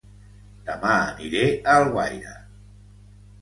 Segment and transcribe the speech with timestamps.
[0.69, 2.35] Dema aniré a Alguaire